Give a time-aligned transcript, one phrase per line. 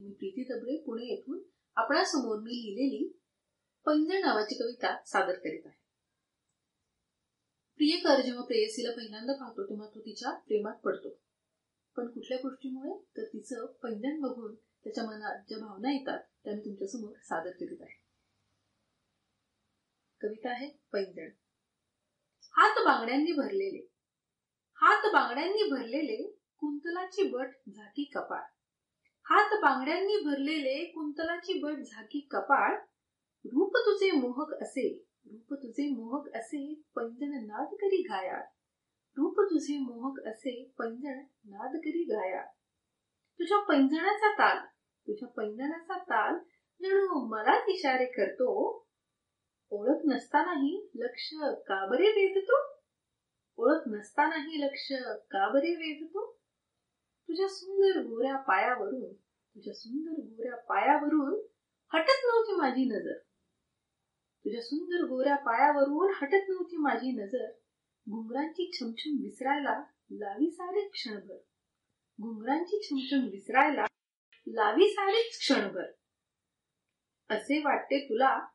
[0.00, 1.42] मी प्रीती दबळे पुणे येथून
[1.76, 3.20] आपणासमोर मी लिहिलेली
[3.84, 5.78] पैंजण नावाची कविता सादर करीत आहे.
[7.76, 11.08] प्रियकर जेव्हा प्रेयसीला पहिल्यांदा पाहतो तेव्हा तो तिच्या प्रेमात पडतो.
[11.96, 13.04] पण कुठल्या गोष्टीमुळे?
[13.16, 18.02] तर तिचं पैंजण बघून त्याच्या मनात ज्या भावना येतात त्या मी तुमच्यासमोर सादर करीत आहे.
[20.20, 21.30] कविता आहे पैंजण.
[22.50, 23.86] हात बांगड्यांनी भरलेले.
[24.74, 28.57] हात बांगड्यांनी भरलेले कुंतलाची बट झाकी कपाळ.
[29.30, 32.78] हात बांगड्यांनी भरलेले कुंतलाची बट झाकी कपाळ
[33.44, 38.38] रूप तुझे मोहक असे रूप तुझे मोहक असे पैंजण नाद करी गाया
[39.16, 42.42] रूप तुझे मोहक असे पैंजण नाद करी गाया
[43.38, 44.66] तुझ्या पैंजणाचा ताल
[45.08, 46.34] तुझ्या पैंजणाचा ताल
[46.82, 48.86] जणू मलाच इशारे करतो.
[49.70, 52.82] ओळख नसतानाही लक्ष का बरे वेधतो?
[53.56, 54.88] ओळख नसतानाही लक्ष
[55.30, 56.38] का बरे वेधतो?
[57.28, 59.12] तुझ्या सुंदर गोऱ्या पायावरून
[59.58, 61.40] तुझ्या सुंदर गोऱ्या पायावरून
[61.92, 63.18] हटत नव्हती माझी नजर.
[64.44, 67.50] तुझ्या सुंदर गोऱ्या पायावरून हटत नव्हती माझी नजर.
[68.08, 71.36] घुंगरांची छमछम विसरायला लावी सारे क्षणभर.
[72.20, 73.84] घुंगरांची छमछम विसरायला
[74.46, 75.90] लावी सारेच क्षणभर.
[77.30, 78.46] असे वाटते तुला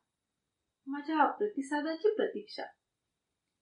[0.86, 2.64] माझ्या प्रतिसादाची प्रतीक्षा.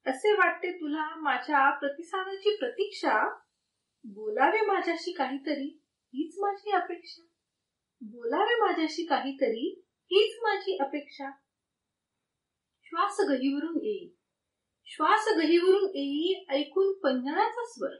[0.06, 3.34] असे वाटते तुला माझ्या प्रतिसादाची प्रतीक्षा.
[4.05, 5.83] बोलावे माझ्याशी काहीतरी
[6.14, 7.22] हीच माझी अपेक्षा.
[8.05, 11.31] बोलावे माझ्याशी काहीतरी हीच माझी अपेक्षा.
[12.83, 14.17] श्वास गहीवरून येई.
[14.84, 17.97] श्वास गहीवरून येई ऐकून पंजणाचा स्वर.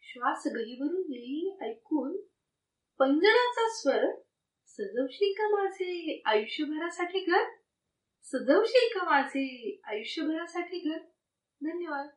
[0.00, 2.20] श्वास गहीवरून येई ऐकून
[2.98, 4.20] पंजणाचा स्वर.
[4.66, 7.44] सजवशील का माझे आयुष्यभरासाठी घर?
[8.22, 10.98] सजवशील का माझे आयुष्यभरासाठी घर?
[11.62, 12.08] धन्यवाद.